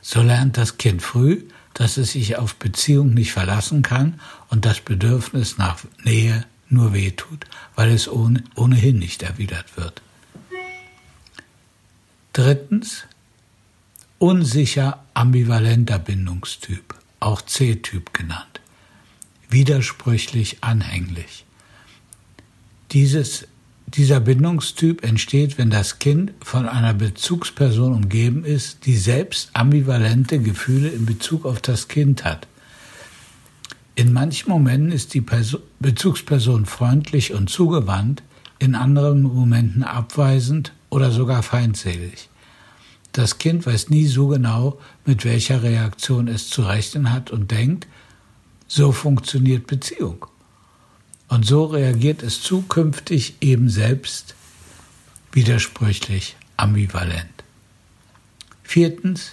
So 0.00 0.22
lernt 0.22 0.56
das 0.56 0.78
Kind 0.78 1.02
früh, 1.02 1.44
dass 1.74 1.96
es 1.96 2.12
sich 2.12 2.36
auf 2.36 2.56
Beziehung 2.56 3.14
nicht 3.14 3.32
verlassen 3.32 3.82
kann 3.82 4.20
und 4.48 4.64
das 4.64 4.80
Bedürfnis 4.80 5.58
nach 5.58 5.78
Nähe 6.02 6.44
nur 6.70 6.92
wehtut, 6.92 7.46
weil 7.74 7.90
es 7.90 8.08
ohnehin 8.08 8.98
nicht 8.98 9.22
erwidert 9.22 9.76
wird. 9.76 10.02
Drittens, 12.32 13.04
Unsicher 14.20 15.04
ambivalenter 15.14 16.00
Bindungstyp, 16.00 16.94
auch 17.20 17.40
C-Typ 17.40 18.12
genannt. 18.12 18.60
Widersprüchlich 19.48 20.58
anhänglich. 20.62 21.44
Dieses, 22.90 23.46
dieser 23.86 24.18
Bindungstyp 24.18 25.04
entsteht, 25.04 25.56
wenn 25.56 25.70
das 25.70 26.00
Kind 26.00 26.32
von 26.42 26.68
einer 26.68 26.94
Bezugsperson 26.94 27.94
umgeben 27.94 28.44
ist, 28.44 28.86
die 28.86 28.96
selbst 28.96 29.50
ambivalente 29.52 30.40
Gefühle 30.40 30.88
in 30.88 31.06
Bezug 31.06 31.46
auf 31.46 31.60
das 31.60 31.86
Kind 31.86 32.24
hat. 32.24 32.48
In 33.98 34.12
manchen 34.12 34.48
Momenten 34.48 34.92
ist 34.92 35.12
die 35.12 35.20
Person, 35.20 35.60
Bezugsperson 35.80 36.66
freundlich 36.66 37.34
und 37.34 37.50
zugewandt, 37.50 38.22
in 38.60 38.76
anderen 38.76 39.22
Momenten 39.22 39.82
abweisend 39.82 40.72
oder 40.88 41.10
sogar 41.10 41.42
feindselig. 41.42 42.28
Das 43.10 43.38
Kind 43.38 43.66
weiß 43.66 43.90
nie 43.90 44.06
so 44.06 44.28
genau, 44.28 44.78
mit 45.04 45.24
welcher 45.24 45.64
Reaktion 45.64 46.28
es 46.28 46.48
zu 46.48 46.62
rechnen 46.62 47.10
hat 47.10 47.32
und 47.32 47.50
denkt, 47.50 47.88
so 48.68 48.92
funktioniert 48.92 49.66
Beziehung. 49.66 50.26
Und 51.26 51.44
so 51.44 51.64
reagiert 51.64 52.22
es 52.22 52.40
zukünftig 52.40 53.38
eben 53.40 53.68
selbst 53.68 54.36
widersprüchlich, 55.32 56.36
ambivalent. 56.56 57.42
Viertens, 58.62 59.32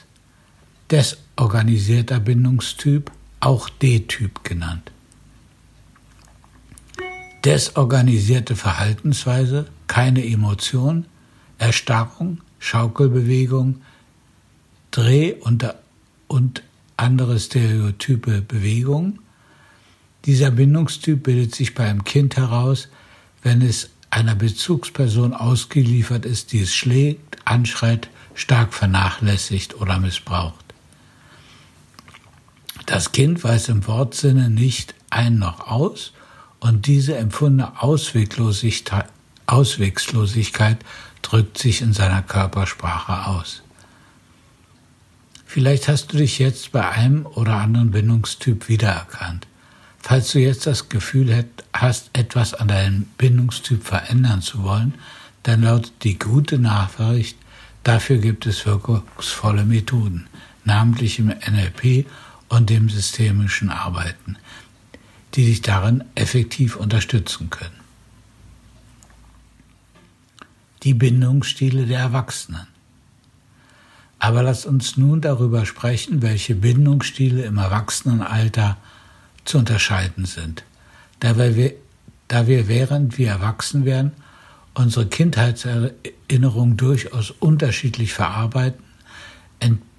desorganisierter 0.89 2.19
Bindungstyp, 2.19 3.11
auch 3.39 3.69
D-Typ 3.69 4.43
genannt. 4.43 4.91
Desorganisierte 7.43 8.55
Verhaltensweise, 8.55 9.67
keine 9.87 10.25
Emotion, 10.25 11.05
Erstarrung, 11.57 12.41
Schaukelbewegung, 12.59 13.81
Dreh- 14.91 15.33
und, 15.41 15.73
und 16.27 16.63
andere 16.97 17.39
stereotype 17.39 18.41
Bewegungen. 18.41 19.19
Dieser 20.25 20.51
Bindungstyp 20.51 21.21
bildet 21.23 21.53
sich 21.53 21.75
bei 21.75 21.87
einem 21.87 22.03
Kind 22.03 22.37
heraus, 22.37 22.87
wenn 23.43 23.61
es 23.61 23.91
einer 24.09 24.33
Bezugsperson 24.33 25.33
ausgeliefert 25.33 26.25
ist, 26.25 26.51
die 26.51 26.61
es 26.61 26.73
schlägt, 26.73 27.37
anschreit, 27.45 28.09
stark 28.33 28.73
vernachlässigt 28.73 29.75
oder 29.79 29.99
missbraucht. 29.99 30.64
Das 32.85 33.11
Kind 33.11 33.43
weiß 33.43 33.69
im 33.69 33.87
Wortsinne 33.87 34.49
nicht 34.49 34.93
ein 35.09 35.39
noch 35.39 35.67
aus 35.67 36.13
und 36.59 36.85
diese 36.85 37.17
empfundene 37.17 37.81
Ausweglosigkeit, 37.81 39.07
Auswegslosigkeit 39.47 40.77
drückt 41.21 41.57
sich 41.57 41.81
in 41.81 41.93
seiner 41.93 42.21
Körpersprache 42.21 43.27
aus. 43.27 43.63
Vielleicht 45.45 45.87
hast 45.87 46.13
du 46.13 46.17
dich 46.17 46.37
jetzt 46.37 46.71
bei 46.71 46.87
einem 46.87 47.25
oder 47.25 47.55
anderen 47.57 47.91
Bindungstyp 47.91 48.67
wiedererkannt. 48.67 49.47
Falls 49.99 50.31
du 50.31 50.39
jetzt 50.39 50.67
das 50.67 50.89
Gefühl 50.89 51.45
hast, 51.73 52.11
etwas 52.13 52.53
an 52.53 52.67
deinem 52.67 53.03
Bindungstyp 53.17 53.83
verändern 53.83 54.41
zu 54.41 54.63
wollen, 54.63 54.93
dann 55.43 55.63
lautet 55.63 55.93
die 56.03 56.19
gute 56.19 56.59
Nachricht, 56.59 57.37
dafür 57.83 58.17
gibt 58.17 58.45
es 58.45 58.65
wirkungsvolle 58.65 59.65
Methoden, 59.65 60.27
namentlich 60.63 61.17
im 61.17 61.27
NLP 61.27 62.05
und 62.55 62.69
dem 62.69 62.89
systemischen 62.89 63.69
Arbeiten, 63.69 64.37
die 65.33 65.45
dich 65.45 65.61
darin 65.61 66.05
effektiv 66.15 66.77
unterstützen 66.77 67.49
können. 67.49 67.81
Die 70.83 70.93
Bindungsstile 70.93 71.85
der 71.85 71.99
Erwachsenen. 71.99 72.67
Aber 74.19 74.41
lass 74.41 74.65
uns 74.65 74.95
nun 74.95 75.19
darüber 75.19 75.65
sprechen, 75.65 76.21
welche 76.21 76.55
Bindungsstile 76.55 77.43
im 77.43 77.57
Erwachsenenalter 77.57 78.77
zu 79.43 79.57
unterscheiden 79.57 80.23
sind. 80.25 80.63
Da 81.19 81.37
wir, 81.37 81.73
da 82.29 82.47
wir 82.47 82.69
während 82.69 83.17
wir 83.17 83.27
erwachsen 83.31 83.83
werden, 83.83 84.13
unsere 84.73 85.07
Kindheitserinnerung 85.07 86.77
durchaus 86.77 87.31
unterschiedlich 87.31 88.13
verarbeiten, 88.13 88.81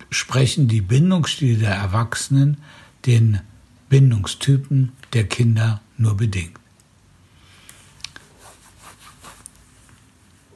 entsprechen 0.07 0.69
die 0.69 0.81
Bindungsstile 0.81 1.59
der 1.59 1.75
Erwachsenen 1.75 2.59
den 3.05 3.41
Bindungstypen 3.89 4.93
der 5.13 5.25
Kinder 5.25 5.81
nur 5.97 6.17
bedingt. 6.17 6.59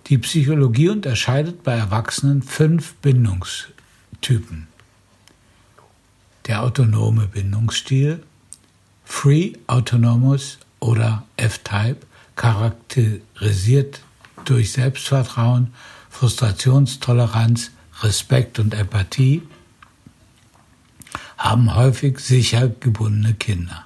Die 0.09 0.19
Psychologie 0.19 0.89
unterscheidet 0.89 1.63
bei 1.63 1.75
Erwachsenen 1.75 2.43
fünf 2.43 2.95
Bindungstypen. 2.95 4.67
Der 6.47 6.63
autonome 6.65 7.29
Bindungsstil, 7.29 8.25
Free 9.05 9.53
Autonomous 9.69 10.59
oder 10.81 11.25
F-Type 11.37 11.99
charakterisiert 12.35 14.01
durch 14.45 14.73
Selbstvertrauen, 14.73 15.73
Frustrationstoleranz, 16.09 17.71
Respekt 18.03 18.59
und 18.59 18.75
Empathie, 18.75 19.43
haben 21.37 21.75
häufig 21.75 22.19
sicher 22.19 22.69
gebundene 22.69 23.35
Kinder. 23.35 23.85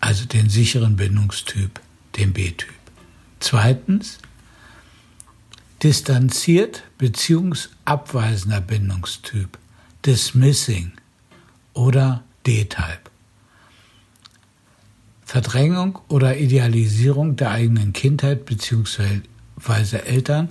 Also 0.00 0.26
den 0.26 0.48
sicheren 0.48 0.96
Bindungstyp, 0.96 1.80
den 2.16 2.32
B-Typ. 2.32 2.74
Zweitens, 3.40 4.18
distanziert 5.82 6.84
beziehungsabweisender 6.98 8.60
Bindungstyp, 8.60 9.58
dismissing 10.04 10.92
oder 11.74 12.22
D-Type. 12.46 13.10
Verdrängung 15.24 15.98
oder 16.08 16.38
Idealisierung 16.38 17.36
der 17.36 17.50
eigenen 17.50 17.92
Kindheit 17.92 18.46
bzw. 18.46 19.20
Eltern, 20.06 20.48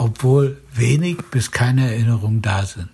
obwohl 0.00 0.56
wenig 0.72 1.18
bis 1.30 1.50
keine 1.50 1.90
Erinnerungen 1.90 2.40
da 2.40 2.64
sind. 2.64 2.88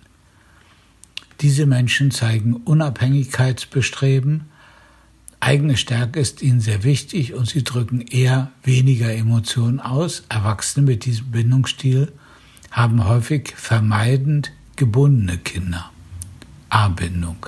Diese 1.39 1.65
Menschen 1.65 2.11
zeigen 2.11 2.53
Unabhängigkeitsbestreben, 2.53 4.49
eigene 5.39 5.77
Stärke 5.77 6.19
ist 6.19 6.41
ihnen 6.41 6.59
sehr 6.59 6.83
wichtig 6.83 7.33
und 7.33 7.47
sie 7.47 7.63
drücken 7.63 8.01
eher 8.01 8.51
weniger 8.63 9.13
Emotionen 9.13 9.79
aus. 9.79 10.23
Erwachsene 10.27 10.85
mit 10.85 11.05
diesem 11.05 11.31
Bindungsstil 11.31 12.11
haben 12.71 13.05
häufig 13.05 13.53
vermeidend 13.55 14.51
gebundene 14.75 15.37
Kinder. 15.37 15.89
A-Bindung. 16.69 17.45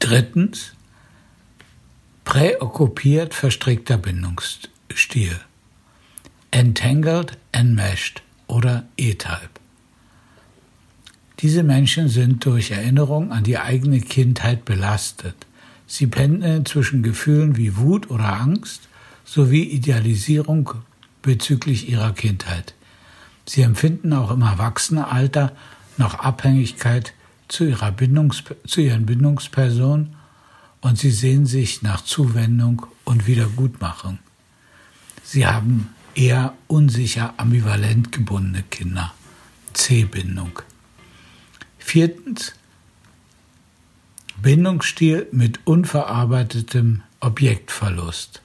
Drittens, 0.00 0.72
Präokkupiert 2.24 3.32
verstrickter 3.32 3.96
Bindungsstil. 3.96 5.40
Entangled, 6.50 7.36
enmeshed 7.52 8.22
oder 8.46 8.84
E-Type. 8.96 9.50
Diese 11.40 11.62
Menschen 11.62 12.08
sind 12.08 12.44
durch 12.44 12.70
Erinnerung 12.72 13.30
an 13.30 13.44
die 13.44 13.58
eigene 13.58 14.00
Kindheit 14.00 14.64
belastet. 14.64 15.36
Sie 15.86 16.06
pendeln 16.06 16.66
zwischen 16.66 17.02
Gefühlen 17.02 17.56
wie 17.56 17.76
Wut 17.76 18.10
oder 18.10 18.40
Angst 18.40 18.88
sowie 19.24 19.62
Idealisierung 19.62 20.74
bezüglich 21.22 21.88
ihrer 21.88 22.12
Kindheit. 22.12 22.74
Sie 23.46 23.62
empfinden 23.62 24.12
auch 24.12 24.30
im 24.30 24.42
Erwachsenenalter 24.42 25.52
noch 25.96 26.14
Abhängigkeit 26.14 27.12
zu, 27.48 27.64
ihrer 27.64 27.92
Bindungs 27.92 28.42
zu 28.66 28.80
ihren 28.80 29.06
Bindungspersonen 29.06 30.16
und 30.80 30.98
sie 30.98 31.10
sehen 31.10 31.46
sich 31.46 31.82
nach 31.82 32.02
Zuwendung 32.02 32.86
und 33.04 33.26
Wiedergutmachung. 33.26 34.18
Sie 35.24 35.46
haben 35.46 35.88
eher 36.14 36.54
unsicher 36.66 37.34
ambivalent 37.36 38.12
gebundene 38.12 38.62
Kinder. 38.64 39.12
C-Bindung. 39.72 40.60
Viertens. 41.78 42.54
Bindungsstil 44.40 45.26
mit 45.32 45.60
unverarbeitetem 45.64 47.02
Objektverlust. 47.20 48.42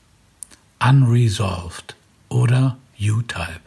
Unresolved 0.79 1.95
oder 2.29 2.77
U-Type. 2.99 3.61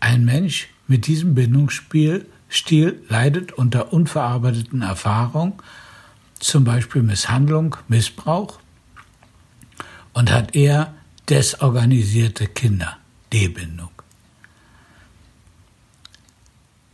Ein 0.00 0.24
Mensch 0.24 0.68
mit 0.86 1.06
diesem 1.06 1.34
Bindungsstil 1.34 2.26
leidet 3.08 3.52
unter 3.52 3.92
unverarbeiteten 3.92 4.82
Erfahrungen 4.82 5.54
zum 6.38 6.64
Beispiel 6.64 7.02
Misshandlung, 7.02 7.76
Missbrauch 7.88 8.58
und 10.12 10.30
hat 10.30 10.54
eher 10.54 10.94
desorganisierte 11.28 12.46
Kinder, 12.46 12.98
D-Bindung. 13.32 13.90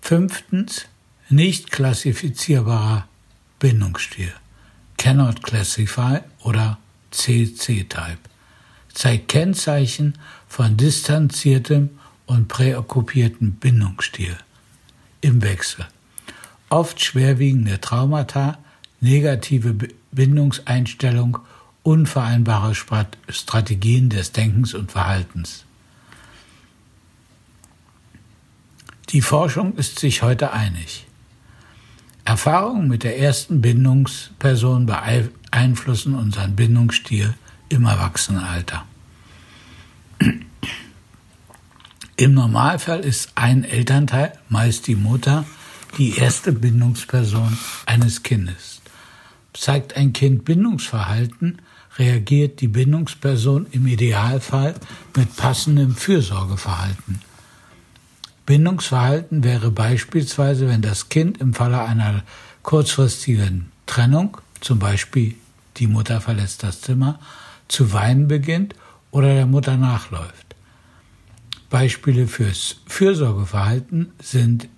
Fünftens, 0.01 0.87
nicht 1.29 1.71
klassifizierbarer 1.71 3.07
Bindungsstil, 3.59 4.33
cannot 4.97 5.43
classify 5.43 6.21
oder 6.43 6.79
CC-Type, 7.11 8.19
zeigt 8.93 9.29
Kennzeichen 9.29 10.15
von 10.49 10.77
distanziertem 10.77 11.91
und 12.27 12.49
präokkupiertem 12.49 13.53
Bindungsstil 13.53 14.37
im 15.21 15.43
Wechsel. 15.43 15.87
Oft 16.69 17.01
schwerwiegende 17.01 17.81
Traumata 17.81 18.59
negative 19.01 19.75
Bindungseinstellung, 20.13 21.39
unvereinbare 21.83 22.75
Strategien 23.29 24.11
des 24.11 24.33
Denkens 24.33 24.75
und 24.75 24.93
Verhaltens. 24.93 25.65
Die 29.11 29.23
Forschung 29.23 29.75
ist 29.77 29.99
sich 29.99 30.23
heute 30.23 30.53
einig. 30.53 31.07
Erfahrungen 32.25 32.87
mit 32.87 33.03
der 33.03 33.19
ersten 33.19 33.61
Bindungsperson 33.61 34.87
beeinflussen 34.87 36.15
unseren 36.15 36.55
Bindungsstil 36.55 37.35
im 37.69 37.87
Erwachsenenalter. 37.87 38.85
Im 42.17 42.35
Normalfall 42.35 43.01
ist 43.01 43.33
ein 43.35 43.65
Elternteil, 43.65 44.35
meist 44.49 44.87
die 44.87 44.95
Mutter, 44.95 45.45
die 45.97 46.19
erste 46.19 46.53
Bindungsperson 46.53 47.57
eines 47.87 48.23
Kindes. 48.23 48.83
Zeigt 49.55 49.97
ein 49.97 50.13
Kind 50.13 50.45
Bindungsverhalten, 50.45 51.63
reagiert 51.99 52.61
die 52.61 52.69
Bindungsperson 52.69 53.67
im 53.73 53.87
Idealfall 53.87 54.75
mit 55.17 55.37
passendem 55.37 55.95
Fürsorgeverhalten. 55.95 57.21
Bindungsverhalten 58.47 59.45
wäre 59.45 59.71
beispielsweise, 59.71 60.69
wenn 60.69 60.83
das 60.83 61.09
Kind 61.09 61.39
im 61.39 61.55
Falle 61.55 61.83
einer 61.83 62.23
kurzfristigen 62.63 63.71
Trennung, 63.87 64.39
zum 64.61 64.79
Beispiel 64.79 65.35
die 65.77 65.87
Mutter 65.87 66.21
verlässt 66.21 66.63
das 66.63 66.81
Zimmer, 66.81 67.19
zu 67.69 67.93
weinen 67.93 68.29
beginnt 68.29 68.75
oder 69.11 69.35
der 69.35 69.47
Mutter 69.47 69.77
nachläuft. 69.77 70.57
Beispiele 71.71 72.27
fürs 72.27 72.77
Fürsorgeverhalten 72.87 74.13
sind 74.21 74.69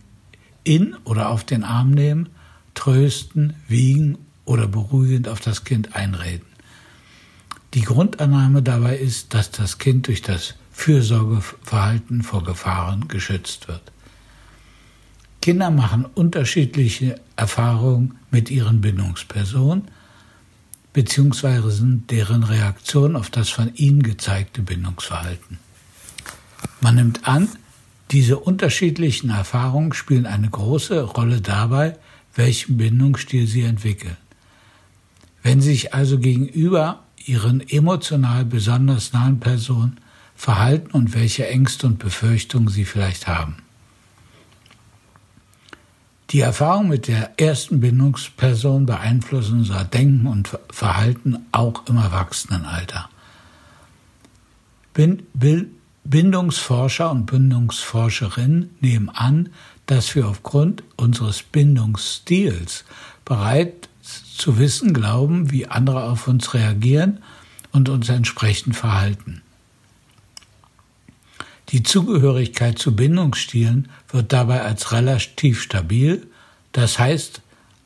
in 0.64 0.94
oder 1.05 1.31
auf 1.31 1.44
den 1.44 1.64
Arm 1.64 1.90
nehmen, 1.90 2.29
trösten, 2.75 3.55
wiegen 3.66 4.18
oder 4.44 4.68
beruhigend 4.68 5.29
auf 5.29 5.40
das 5.40 5.64
Kind 5.64 5.96
einreden. 5.96 6.51
Die 7.74 7.82
Grundannahme 7.82 8.62
dabei 8.62 8.96
ist, 8.96 9.35
dass 9.35 9.50
das 9.50 9.78
Kind 9.78 10.06
durch 10.06 10.22
das 10.22 10.54
Fürsorgeverhalten 10.72 12.22
vor 12.22 12.44
Gefahren 12.44 13.08
geschützt 13.08 13.68
wird. 13.68 13.82
Kinder 15.40 15.70
machen 15.70 16.04
unterschiedliche 16.04 17.20
Erfahrungen 17.37 18.16
mit 18.30 18.50
ihren 18.50 18.80
Bindungspersonen 18.80 19.88
beziehungsweise 20.92 22.00
deren 22.11 22.42
Reaktion 22.42 23.16
auf 23.16 23.30
das 23.30 23.48
von 23.48 23.74
ihnen 23.74 24.02
gezeigte 24.02 24.61
Bindungsverhalten. 24.61 25.58
Man 26.80 26.96
nimmt 26.96 27.26
an, 27.26 27.48
Diese 28.12 28.38
unterschiedlichen 28.38 29.30
Erfahrungen 29.30 29.94
spielen 29.94 30.26
eine 30.26 30.50
große 30.50 31.00
Rolle 31.02 31.40
dabei, 31.40 31.96
welchen 32.35 32.76
Bindungsstil 32.76 33.46
sie 33.46 33.62
entwickeln. 33.62 34.18
Wenn 35.42 35.62
sich 35.62 35.94
also 35.94 36.18
gegenüber 36.18 37.04
Ihren 37.26 37.61
emotional 37.68 38.44
besonders 38.44 39.12
nahen 39.12 39.40
Personen 39.40 39.98
verhalten 40.35 40.90
und 40.92 41.14
welche 41.14 41.46
Ängste 41.46 41.87
und 41.87 41.98
Befürchtungen 41.98 42.68
Sie 42.68 42.85
vielleicht 42.85 43.26
haben. 43.28 43.56
Die 46.30 46.40
Erfahrung 46.40 46.88
mit 46.88 47.08
der 47.08 47.38
ersten 47.38 47.80
Bindungsperson 47.80 48.87
beeinflussen 48.87 49.58
unser 49.58 49.85
Denken 49.85 50.26
und 50.26 50.58
Verhalten 50.70 51.44
auch 51.52 51.87
im 51.87 51.98
Erwachsenenalter. 51.98 53.11
Bindungsforscher 56.04 57.11
und 57.11 57.26
Bindungsforscherinnen 57.26 58.70
nehmen 58.80 59.11
an, 59.11 59.50
dass 59.87 60.14
wir 60.14 60.26
aufgrund 60.26 60.82
unseres 60.96 61.42
Bindungsstils 61.42 62.85
bereits 63.24 63.88
zu 64.02 64.58
wissen 64.58 64.92
glauben, 64.92 65.50
wie 65.50 65.66
andere 65.66 66.04
auf 66.04 66.28
uns 66.28 66.54
reagieren 66.54 67.22
und 67.70 67.88
uns 67.88 68.08
entsprechend 68.08 68.76
verhalten. 68.76 69.42
Die 71.70 71.82
Zugehörigkeit 71.82 72.78
zu 72.78 72.94
Bindungsstilen 72.94 73.88
wird 74.10 74.32
dabei 74.32 74.62
als 74.62 74.92
relativ 74.92 75.62
stabil, 75.62 76.26
das 76.72 76.98
heißt 76.98 77.40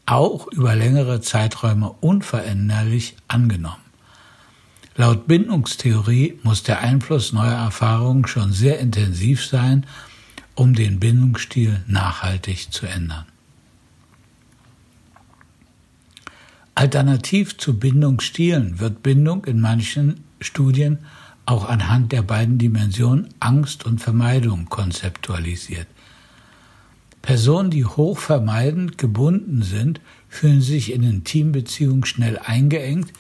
auch 0.07 0.49
über 0.49 0.75
längere 0.75 1.21
Zeiträume 1.21 1.91
unveränderlich 2.01 3.17
angenommen. 3.29 3.83
Laut 4.97 5.27
Bindungstheorie 5.29 6.39
muss 6.43 6.63
der 6.63 6.81
Einfluss 6.81 7.33
neuer 7.33 7.53
Erfahrungen 7.53 8.27
schon 8.27 8.53
sehr 8.53 8.79
intensiv 8.79 9.45
sein, 9.45 9.85
um 10.55 10.75
den 10.75 10.99
Bindungsstil 10.99 11.83
nachhaltig 11.87 12.73
zu 12.73 12.87
ändern. 12.87 13.27
Alternativ 16.77 17.57
zu 17.57 17.79
Bindungsstilen 17.79 18.81
wird 18.81 19.03
Bindung 19.03 19.47
in 19.47 19.61
manchen 19.61 20.25
Studien 20.43 20.99
auch 21.47 21.67
anhand 21.67 22.13
der 22.13 22.21
beiden 22.21 22.59
Dimensionen 22.59 23.29
Angst 23.41 23.87
und 23.87 23.99
Vermeidung 23.99 24.67
konzeptualisiert. 24.67 25.87
Personen, 27.23 27.71
die 27.71 27.87
hoch 27.87 28.19
vermeidend 28.19 28.99
gebunden 28.99 29.63
sind, 29.63 30.03
fühlen 30.29 30.61
sich 30.61 30.93
in 30.93 31.03
Intimbeziehungen 31.03 32.05
schnell 32.05 32.39
eingeengt 32.39 33.11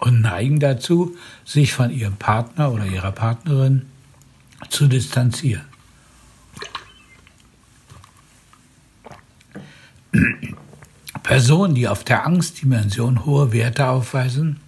und 0.00 0.20
neigen 0.20 0.60
dazu, 0.60 1.16
sich 1.46 1.72
von 1.72 1.90
ihrem 1.90 2.16
Partner 2.16 2.72
oder 2.72 2.84
ihrer 2.84 3.12
Partnerin 3.12 3.86
zu 4.68 4.86
distanzieren. 4.86 5.69
Personen, 11.22 11.74
die 11.74 11.88
auf 11.88 12.04
der 12.04 12.26
Angstdimension 12.26 13.24
hohe 13.24 13.52
Werte 13.52 13.88
aufweisen, 13.88 14.60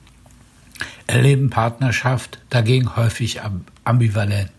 erleben 1.07 1.51
Partnerschaft 1.51 2.39
dagegen 2.51 2.97
häufig 2.97 3.41
ambivalent, 3.85 4.53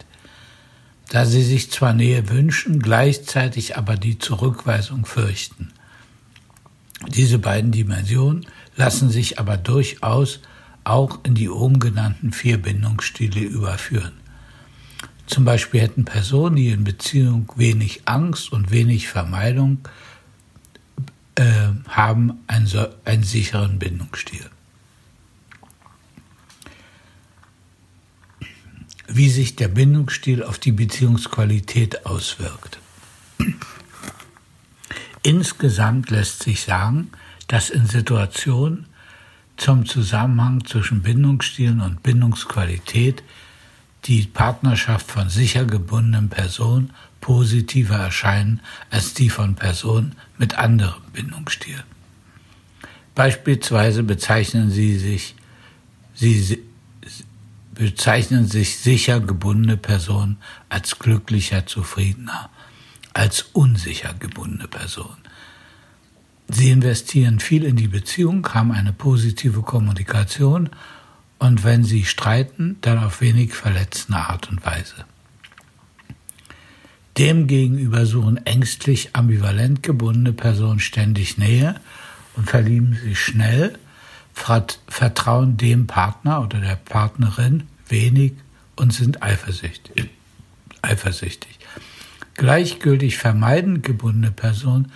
da 1.10 1.26
sie 1.26 1.44
sich 1.44 1.72
zwar 1.72 1.94
Nähe 1.94 2.30
wünschen, 2.30 2.80
gleichzeitig 2.80 3.78
aber 3.78 3.96
die 3.96 4.20
Zurückweisung 4.20 5.06
fürchten. 5.06 5.72
Diese 7.08 7.40
beiden 7.40 7.72
Dimensionen 7.72 8.46
lassen 8.76 9.10
sich 9.10 9.40
aber 9.40 9.58
durchaus 9.58 10.40
auch 10.84 11.20
in 11.24 11.36
die 11.36 11.50
oben 11.50 11.80
genannten 11.80 12.32
vier 12.32 12.62
Bindungsstile 12.62 13.42
überführen. 13.42 14.14
Zum 15.26 15.46
Beispiel 15.46 15.82
hätten 15.82 16.06
Personen, 16.06 16.58
die 16.58 16.70
in 16.70 16.84
Beziehung 16.84 17.52
wenig 17.56 18.02
Angst 18.06 18.52
und 18.52 18.72
wenig 18.72 19.08
Vermeidung 19.08 19.80
äh, 21.36 21.70
haben 21.88 22.44
einen, 22.48 22.70
einen 23.06 23.24
sicheren 23.24 23.80
Bindungsstil. 23.80 24.50
Wie 29.08 29.30
sich 29.30 29.56
der 29.56 29.68
Bindungsstil 29.68 30.44
auf 30.44 30.58
die 30.60 30.72
Beziehungsqualität 30.72 32.06
auswirkt. 32.06 32.80
Insgesamt 35.22 36.10
lässt 36.10 36.44
sich 36.44 36.62
sagen, 36.62 37.12
dass 37.48 37.70
in 37.70 37.86
Situationen 37.86 38.88
zum 39.58 39.86
Zusammenhang 39.86 40.66
zwischen 40.66 41.02
Bindungsstilen 41.04 41.82
und 41.82 42.04
Bindungsqualität 42.04 43.24
die 44.06 44.24
Partnerschaft 44.24 45.10
von 45.10 45.30
sicher 45.30 45.66
gebundenen 45.66 46.30
Personen 46.30 46.92
positiver 47.24 47.96
erscheinen 47.96 48.60
als 48.90 49.14
die 49.14 49.30
von 49.30 49.56
Personen 49.56 50.16
mit 50.38 50.58
anderem 50.58 51.02
Bindungsstil. 51.14 51.82
Beispielsweise 53.16 54.04
bezeichnen 54.04 54.70
sie 54.70 54.98
sich, 54.98 55.34
sie 56.14 56.60
bezeichnen 57.74 58.46
sich 58.46 58.78
sicher 58.78 59.22
gebundene 59.22 59.78
Personen 59.78 60.38
als 60.68 61.00
glücklicher, 61.00 61.66
zufriedener, 61.66 62.50
als 63.14 63.44
unsicher 63.54 64.14
gebundene 64.20 64.68
Personen. 64.68 65.24
Sie 66.50 66.72
investieren 66.72 67.40
viel 67.40 67.64
in 67.64 67.78
die 67.78 67.88
Beziehung, 67.88 68.46
haben 68.54 68.74
eine 68.74 68.92
positive 68.92 69.62
Kommunikation 69.62 70.70
und 71.40 71.64
wenn 71.64 71.86
sie 71.86 72.04
streiten, 72.04 72.80
dann 72.82 73.02
auf 73.02 73.22
wenig 73.22 73.54
verletzende 73.54 74.20
Art 74.20 74.50
und 74.50 74.66
Weise. 74.66 75.06
Demgegenüber 77.18 78.06
suchen 78.06 78.44
ängstlich 78.46 79.16
ambivalent 79.16 79.84
gebundene 79.84 80.34
Personen 80.34 80.80
ständig 80.80 81.38
Nähe 81.38 81.76
und 82.36 82.50
verlieben 82.50 82.96
sich 82.96 83.20
schnell, 83.20 83.78
vertrauen 84.34 85.58
dem 85.58 85.86
Partner 85.86 86.42
oder 86.42 86.60
der 86.60 86.76
Partnerin 86.76 87.64
wenig 87.88 88.34
und 88.76 88.94
sind 88.94 89.22
eifersüchtig. 89.22 90.10
eifersüchtig. 90.82 91.60
Gleichgültig 92.34 93.18
vermeidend 93.18 93.84
gebundene 93.84 94.32
Personen 94.32 94.92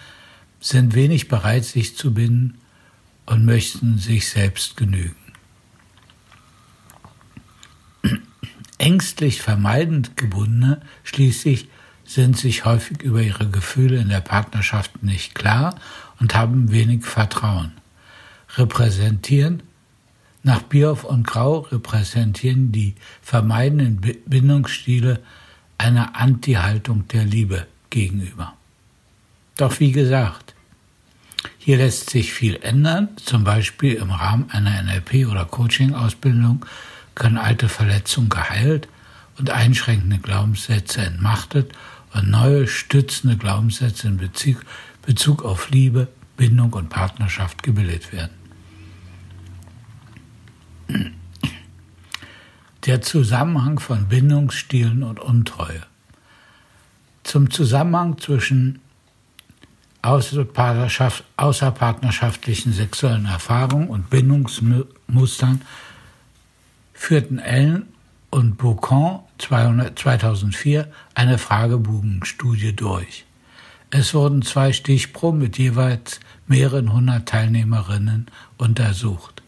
sind 0.60 0.96
wenig 0.96 1.28
bereit, 1.28 1.66
sich 1.66 1.96
zu 1.96 2.14
binden 2.14 2.58
und 3.28 3.46
möchten 3.46 4.00
sich 4.00 4.28
selbst 4.28 4.76
genügen. 4.76 5.16
Ängstlich 8.80 9.42
vermeidend 9.42 10.18
gebundene 10.18 10.82
schließlich 11.04 11.68
sind 12.08 12.38
sich 12.38 12.66
häufig 12.66 13.02
über 13.04 13.22
ihre 13.22 13.48
Gefühle 13.48 13.98
in 13.98 14.10
der 14.10 14.22
Partnerschaft 14.22 15.04
nicht 15.04 15.36
klar 15.36 15.76
und 16.20 16.34
haben 16.34 16.72
wenig 16.72 17.06
Vertrauen. 17.06 17.74
Repräsentieren 18.56 19.62
nach 20.42 20.62
Bierhoff 20.62 21.04
und 21.04 21.28
Grau 21.28 21.60
repräsentieren 21.60 22.72
die 22.72 22.96
vermeidenden 23.22 24.00
Bindungsstile 24.26 25.20
eine 25.78 26.16
Anti-Haltung 26.16 27.08
der 27.10 27.26
Liebe 27.26 27.68
gegenüber. 27.90 28.54
Doch 29.58 29.80
wie 29.82 29.92
gesagt, 29.92 30.56
hier 31.58 31.78
lässt 31.78 32.10
sich 32.10 32.32
viel 32.32 32.56
ändern, 32.62 33.10
zum 33.18 33.44
Beispiel 33.44 33.96
im 33.96 34.12
Rahmen 34.12 34.50
einer 34.50 34.72
NLP- 34.82 35.30
oder 35.30 35.44
Coaching-Ausbildung 35.44 36.66
können 37.14 37.38
alte 37.38 37.68
Verletzungen 37.68 38.30
geheilt 38.30 38.88
und 39.38 39.50
einschränkende 39.50 40.20
Glaubenssätze 40.20 41.02
entmachtet 41.02 41.74
und 42.14 42.30
neue 42.30 42.68
stützende 42.68 43.38
Glaubenssätze 43.38 44.08
in 44.08 44.18
Bezug, 44.18 44.64
Bezug 45.06 45.44
auf 45.44 45.70
Liebe, 45.70 46.08
Bindung 46.36 46.74
und 46.74 46.90
Partnerschaft 46.90 47.64
gebildet 47.64 48.12
werden. 48.14 48.36
Der 52.86 53.02
Zusammenhang 53.02 53.80
von 53.80 54.08
Bindungsstilen 54.08 55.04
und 55.04 55.20
Untreue. 55.20 55.82
Zum 57.24 57.52
Zusammenhang 57.52 58.18
zwischen 58.20 58.80
außerpartnerschaftlichen 60.02 62.72
sexuellen 62.72 63.26
Erfahrungen 63.26 63.90
und 63.90 64.10
Bindungsmustern 64.10 65.62
führten 66.94 67.40
Ellen 67.40 67.88
und 68.30 68.58
Boucan 68.58 69.27
2004 69.40 70.92
eine 71.14 71.38
Fragebogenstudie 71.38 72.74
durch. 72.74 73.26
Es 73.90 74.14
wurden 74.14 74.42
zwei 74.42 74.74
Stichproben 74.74 75.40
mit 75.40 75.58
jeweils 75.58 76.20
mehreren 76.48 76.92
hundert 76.92 77.30
Teilnehmerinnen 77.30 78.28
untersucht. 78.58 79.42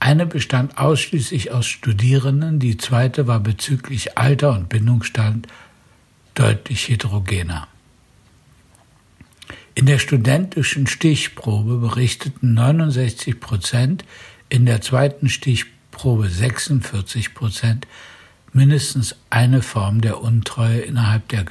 Eine 0.00 0.26
bestand 0.26 0.78
ausschließlich 0.78 1.52
aus 1.52 1.66
Studierenden, 1.66 2.58
die 2.58 2.76
zweite 2.76 3.26
war 3.26 3.40
bezüglich 3.40 4.18
Alter 4.18 4.52
und 4.52 4.68
Bindungsstand 4.68 5.46
deutlich 6.34 6.88
heterogener. 6.88 7.68
In 9.74 9.86
der 9.86 9.98
studentischen 9.98 10.86
Stichprobe 10.86 11.78
berichteten 11.78 12.54
69 12.54 13.40
Prozent, 13.40 14.04
in 14.48 14.66
der 14.66 14.80
zweiten 14.80 15.28
Stichprobe 15.28 15.76
Stichprobe 15.96 16.28
46 16.28 17.32
Prozent, 17.32 17.86
mindestens 18.56 19.14
eine 19.28 19.60
Form 19.60 20.00
der 20.00 20.22
Untreue 20.22 20.80
innerhalb 20.80 21.28
der 21.28 21.44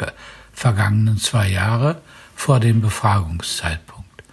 vergangenen 0.51 1.17
zwei 1.17 1.49
Jahre 1.49 2.01
vor 2.35 2.59
dem 2.59 2.81
Befragungszeitpunkt. 2.81 4.23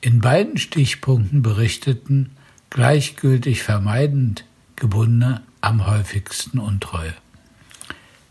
In 0.00 0.20
beiden 0.20 0.58
Stichpunkten 0.58 1.42
berichteten 1.42 2.30
gleichgültig 2.70 3.64
vermeidend 3.64 4.44
Gebundene 4.76 5.42
am 5.60 5.86
häufigsten 5.86 6.60
Untreue. 6.60 7.14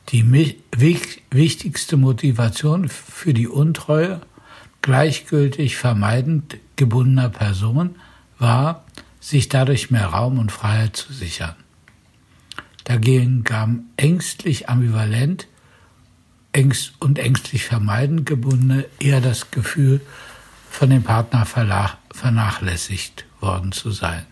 Die 0.10 0.56
wichtigste 0.72 1.98
Motivation 1.98 2.88
für 2.88 3.34
die 3.34 3.48
Untreue 3.48 4.22
gleichgültig 4.82 5.76
vermeidend 5.76 6.58
gebundener 6.78 7.30
Person 7.30 7.96
war, 8.40 8.86
sich 9.20 9.50
dadurch 9.50 9.92
mehr 9.92 10.06
Raum 10.06 10.38
und 10.40 10.52
Freiheit 10.52 10.96
zu 10.96 11.12
sichern. 11.12 11.56
Dagegen 12.86 13.44
gaben 13.44 13.90
ängstlich 13.98 14.70
ambivalent 14.70 15.48
und 17.00 17.20
ängstlich 17.20 17.66
vermeidend 17.66 18.26
gebundene 18.26 18.86
eher 19.00 19.20
das 19.20 19.52
Gefühl, 19.52 20.00
von 20.70 20.90
dem 20.90 21.04
Partner 21.04 21.46
vernachlässigt 21.46 23.26
worden 23.42 23.72
zu 23.72 23.92
sein. 23.92 24.26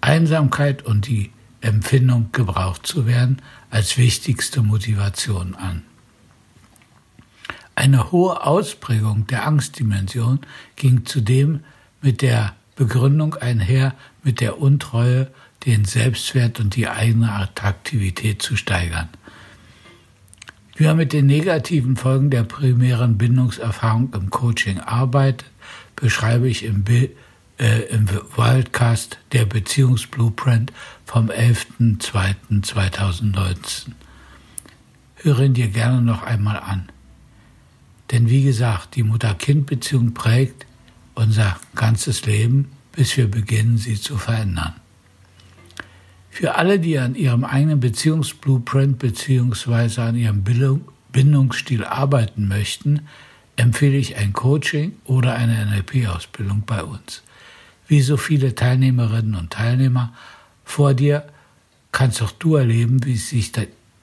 Einsamkeit 0.00 0.82
und 0.82 1.06
die 1.06 1.30
Empfindung, 1.60 2.30
gebraucht 2.32 2.86
zu 2.86 3.06
werden, 3.06 3.40
als 3.70 3.98
wichtigste 3.98 4.62
Motivation 4.62 5.54
an. 5.54 5.82
Eine 7.74 8.10
hohe 8.10 8.44
Ausprägung 8.44 9.26
der 9.28 9.46
Angstdimension 9.46 10.40
ging 10.76 11.06
zudem 11.06 11.60
mit 12.00 12.22
der 12.22 12.54
Begründung 12.76 13.34
einher, 13.34 13.94
mit 14.22 14.40
der 14.40 14.60
Untreue 14.60 15.30
den 15.64 15.84
Selbstwert 15.84 16.60
und 16.60 16.76
die 16.76 16.88
eigene 16.88 17.32
Attraktivität 17.32 18.42
zu 18.42 18.56
steigern. 18.56 19.08
Wie 20.74 20.84
man 20.84 20.96
mit 20.96 21.12
den 21.12 21.26
negativen 21.26 21.96
Folgen 21.96 22.30
der 22.30 22.44
primären 22.44 23.18
Bindungserfahrung 23.18 24.14
im 24.14 24.30
Coaching 24.30 24.80
arbeitet, 24.80 25.50
beschreibe 25.96 26.48
ich 26.48 26.64
im, 26.64 26.82
Bild, 26.82 27.10
äh, 27.58 27.82
im 27.90 28.08
Wildcast 28.08 29.18
der 29.32 29.44
Beziehungsblueprint 29.44 30.72
vom 31.04 31.28
11.02.2019. 31.30 33.92
Höre 35.16 35.40
ihn 35.40 35.52
dir 35.54 35.68
gerne 35.68 36.00
noch 36.02 36.22
einmal 36.22 36.58
an. 36.58 36.88
Denn 38.10 38.28
wie 38.28 38.42
gesagt, 38.42 38.96
die 38.96 39.04
Mutter-Kind-Beziehung 39.04 40.14
prägt 40.14 40.66
unser 41.14 41.58
ganzes 41.74 42.24
Leben, 42.26 42.72
bis 42.92 43.16
wir 43.16 43.30
beginnen, 43.30 43.78
sie 43.78 44.00
zu 44.00 44.16
verändern. 44.16 44.74
Für 46.34 46.54
alle, 46.54 46.80
die 46.80 46.98
an 46.98 47.14
ihrem 47.14 47.44
eigenen 47.44 47.78
Beziehungsblueprint 47.78 48.98
bzw. 48.98 50.00
an 50.00 50.16
ihrem 50.16 50.42
Bindungsstil 51.12 51.84
arbeiten 51.84 52.48
möchten, 52.48 53.06
empfehle 53.56 53.98
ich 53.98 54.16
ein 54.16 54.32
Coaching 54.32 54.96
oder 55.04 55.34
eine 55.34 55.66
NLP-Ausbildung 55.66 56.62
bei 56.64 56.82
uns. 56.82 57.22
Wie 57.86 58.00
so 58.00 58.16
viele 58.16 58.54
Teilnehmerinnen 58.54 59.34
und 59.34 59.52
Teilnehmer 59.52 60.14
vor 60.64 60.94
dir 60.94 61.28
kannst 61.92 62.22
auch 62.22 62.32
du 62.32 62.56
erleben, 62.56 63.04
wie 63.04 63.16
sich 63.16 63.52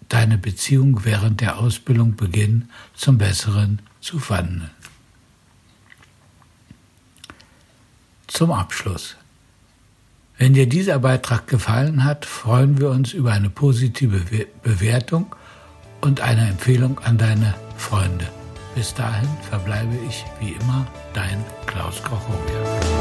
deine 0.07 0.37
Beziehung 0.37 1.03
während 1.05 1.41
der 1.41 1.57
Ausbildung 1.57 2.15
beginnt, 2.15 2.69
zum 2.93 3.17
Besseren 3.17 3.81
zu 4.01 4.21
wandeln. 4.29 4.69
Zum 8.27 8.51
Abschluss. 8.51 9.15
Wenn 10.39 10.53
dir 10.53 10.69
dieser 10.69 10.99
Beitrag 10.99 11.47
gefallen 11.47 12.05
hat, 12.05 12.23
freuen 12.25 12.79
wir 12.79 12.91
uns 12.91 13.11
über 13.11 13.33
eine 13.33 13.49
positive 13.49 14.21
Bewertung 14.63 15.35
und 15.99 16.21
eine 16.21 16.47
Empfehlung 16.47 16.97
an 16.99 17.17
deine 17.17 17.55
Freunde. 17.75 18.25
Bis 18.73 18.93
dahin 18.93 19.27
verbleibe 19.49 19.97
ich 20.07 20.23
wie 20.39 20.53
immer 20.53 20.87
dein 21.13 21.43
Klaus 21.65 22.01
Kochowia. 22.01 22.98